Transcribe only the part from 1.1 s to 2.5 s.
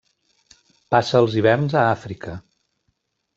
els hiverns a Àfrica.